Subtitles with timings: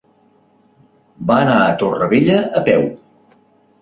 [1.31, 2.89] Va anar a Torrevella a peu.